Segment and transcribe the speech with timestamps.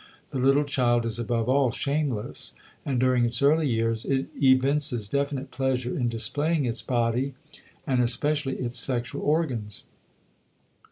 [0.31, 2.55] The little child is above all shameless,
[2.87, 7.35] and during its early years it evinces definite pleasure in displaying its body
[7.85, 9.83] and especially its sexual organs.